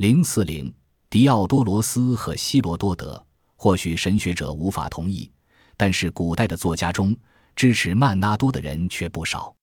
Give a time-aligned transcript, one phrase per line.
[0.00, 0.72] 零四零，
[1.10, 3.22] 狄奥多罗斯和希罗多德，
[3.54, 5.30] 或许神学者无法同意，
[5.76, 7.14] 但是古代的作家中
[7.54, 9.54] 支持曼纳多的人却不少。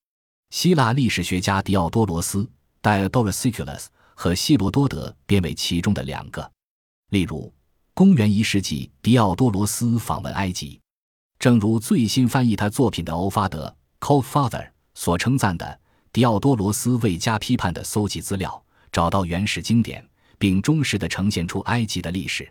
[0.52, 2.48] 希腊历史学家狄奥多罗斯
[2.84, 6.52] （Diodorus） 和希罗多德便为其中的两个。
[7.10, 7.52] 例如，
[7.96, 10.80] 公元一世纪，狄奥多罗斯访问埃及，
[11.40, 15.80] 正如最新翻译他作品的欧发德 （Coldfather） 所称赞的，
[16.14, 20.08] 狄奥多罗斯未加批判的搜集资料，找到原始经典。
[20.38, 22.48] 并忠实地呈现出埃及的历史，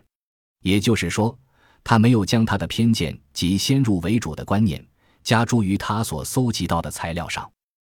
[0.61, 1.37] 也就是说，
[1.83, 4.85] 他没有将他的偏见及先入为主的观念
[5.23, 7.49] 加诸于他所搜集到的材料上。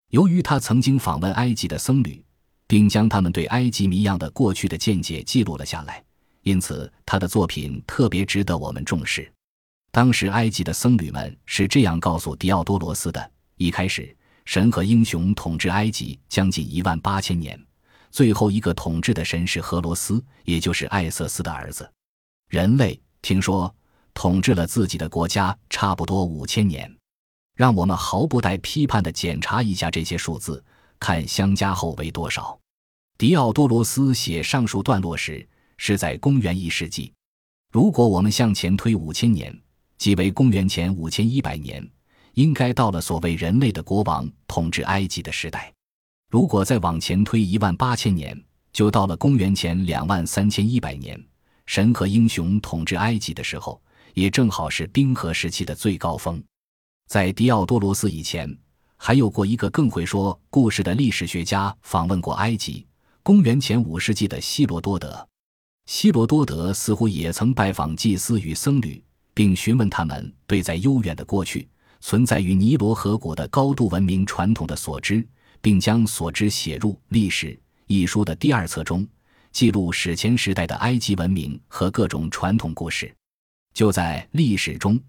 [0.09, 2.23] 由于他曾经访问埃及的僧侣，
[2.65, 6.03] 并将他们对埃及谜样的过去的见解记录了下来，
[6.43, 9.29] 因此他的作品特别值得我们重视。
[9.91, 14.15] 当时埃及的僧侣们是这样告诉狄奥多罗斯的：一开始，
[14.45, 17.59] 神和英雄统治埃及将近一万八千年。
[18.11, 21.89] 最后一个统治的神是荷罗斯，也就是艾瑟斯的儿子。
[22.49, 23.73] 人类听说
[24.13, 26.91] 统治了自己的国家差不多五千年。
[27.55, 30.63] 让我们毫不带批判地检查一下这些数字，
[30.99, 32.57] 看相加后为多少。
[33.17, 35.43] 狄奥多罗斯写上述段落时
[35.77, 37.11] 是在公元一世纪。
[37.71, 39.59] 如果我们向前推五千年，
[39.97, 41.83] 即为公元前五千一百年，
[42.35, 45.73] 应该到了所谓人类的国王统治埃及的时代。
[46.29, 48.37] 如果再往前推一万八千年，
[48.73, 51.17] 就到了公元前两万三千一百年，
[51.65, 53.81] 神和英雄统治埃及的时候，
[54.13, 56.43] 也正好是冰河时期的最高峰。
[57.07, 58.53] 在狄奥多罗斯以前，
[58.97, 62.85] 还有过一个更会说故事的历史学家访问过埃及。
[63.23, 65.25] 公元前五世纪的希罗多德，
[65.85, 69.01] 希罗多德似乎也曾拜访祭司与僧侣，
[69.33, 71.69] 并询问他们对在悠远的过去
[72.01, 75.25] 存在于尼罗河谷的高度文明传统的所知。
[75.61, 77.47] 并将所知写入《历史》
[77.87, 79.07] 一书的第二册中，
[79.51, 83.13] 记录史前时代的埃及文明和各种传统故事。
[83.73, 84.99] 就在《历史》中，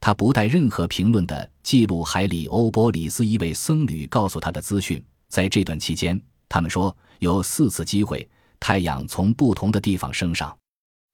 [0.00, 5.02] 他不带任何评论地记录海里欧波里斯一位僧侣告诉他的资讯。
[5.28, 8.28] 在这段期间，他们说有四次机会，
[8.60, 10.56] 太阳从不同的地方升上，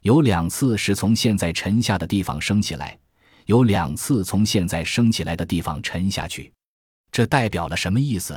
[0.03, 2.99] 有两次是从现在沉下的地方升起来，
[3.47, 6.53] 有两次从现在升起来的地方沉下去。
[7.11, 8.37] 这代表了什么意思？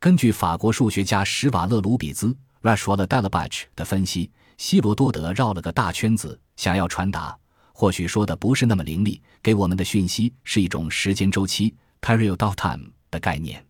[0.00, 2.32] 根据法国数学家史瓦勒鲁比兹
[2.62, 7.36] （Rashwala d a l a b a c h 的分析，希罗多德绕了个大圈子，想要传达，
[7.72, 13.66] 或许说的不是那么凌厉，给我们的讯息是一种时间周期 （period of time） 的概念。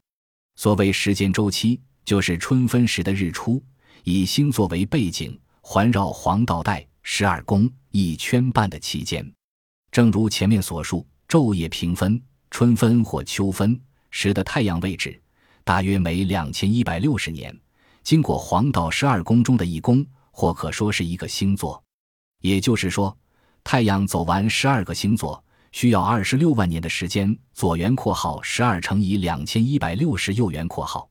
[0.57, 3.63] 所谓时间周期，就是春分时的日出，
[4.05, 9.27] 以星座为背景，环绕黄道带十二宫一圈半的期间。
[9.91, 15.19] 正如前面所述，昼夜平分，春分或秋分时的太阳位置。
[15.69, 17.55] 大约每两千一百六十年，
[18.03, 21.85] 经过黄道十二宫中的一宫，或可说是一个星座。
[22.41, 23.15] 也就是说，
[23.63, 31.07] 太阳走完十二个星座，需要二十六万年的时间（左圆括号十二乘以两千一百六十右圆括号），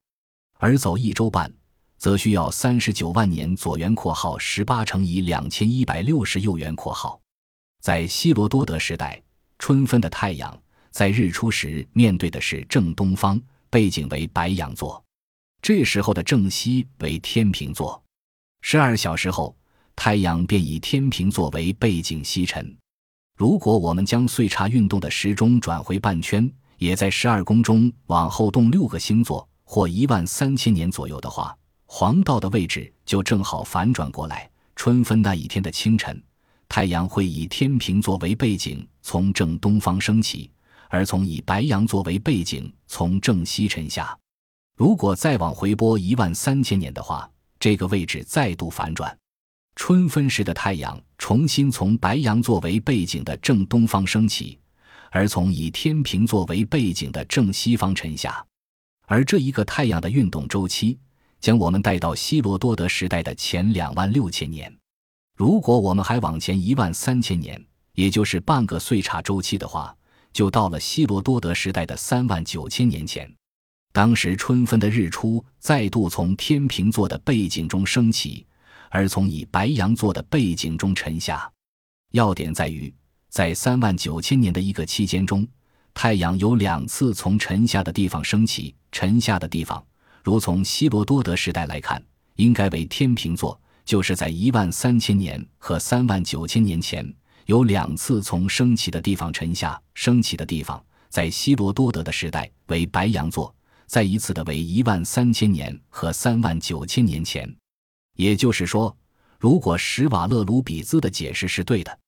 [0.57, 1.53] 而走一周半，
[1.99, 7.21] 则需要三十九万年（左圆括号十八乘以两千一百六十右圆括号）。
[7.79, 9.21] 在希罗多德时代，
[9.59, 13.39] 春分的太阳在日出时面对的是正东方。
[13.77, 15.05] 背景为白羊座，
[15.61, 18.03] 这时候的正西为天平座。
[18.61, 19.55] 十二小时后，
[19.95, 22.75] 太阳便以天平座为背景西沉。
[23.37, 31.55] 如果我们将岁差运动的时钟转回半圈，也在十二宫中往后动六个星座或一万三千年左右的话，
[31.85, 34.49] 黄道的位置就正好反转过来。
[34.75, 36.19] 春分那一天的清晨，
[36.67, 40.49] 太阳会以天平座为背景，从正东方升起。
[40.89, 44.17] 而从以白羊座为背景，从正西沉下。
[44.75, 49.17] 如果再往回拨一万三千年的话，这个位置再度反转，
[49.75, 54.59] 春分时的太阳重新从白羊座为背景的正东方升起，
[55.09, 58.45] 而从以天平座为背景的正西方沉下。
[59.07, 60.99] 而这一个太阳的运动周期，
[61.39, 64.71] 将我们带到希罗多德时代的前两万六千年。
[65.35, 67.59] 如果我们还往前一万三千年，
[67.93, 69.96] 也就是半个岁差周期的话。
[70.37, 73.27] 就到了希罗多德时代的三万九千年前，
[73.91, 78.45] 当时春分的日出再度从天平座的背景中升起，
[78.91, 81.51] 而从以白羊座的背景中沉下。
[82.11, 82.93] 要点在于，
[83.29, 85.43] 在三万九千年的一个期间中，
[85.95, 89.83] 太阳有两次从沉下的地方升起，沉下的地方，
[90.23, 91.99] 如从希罗多德时代来看，
[92.35, 97.11] 应该为天平座，就是在一万三千年和三万九千年前。
[97.47, 103.55] 有两次从升起的地方沉下，升起的地方在希罗多德的时代为白羊座，
[103.85, 107.49] 再一次的为一万三千年和三万九千年前。
[108.17, 108.95] 也就是说，
[109.39, 111.99] 如果史瓦勒鲁比兹的解释是对的，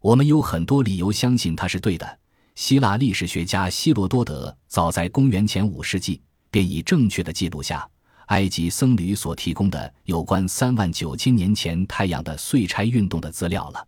[0.00, 2.18] 我们有很多理由相信他是对的。
[2.54, 7.86] 希腊历史学家希罗多德早在公元前五世纪便已正确的记录下
[8.28, 13.86] 埃及僧侣所提供的有关三万九千年前太阳的岁差运动的资料了。